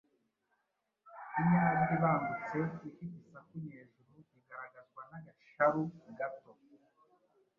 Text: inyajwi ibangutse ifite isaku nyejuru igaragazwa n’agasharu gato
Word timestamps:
inyajwi 1.39 1.91
ibangutse 1.97 2.57
ifite 2.87 3.01
isaku 3.21 3.53
nyejuru 3.65 4.15
igaragazwa 4.39 5.01
n’agasharu 5.09 5.81
gato 6.17 6.51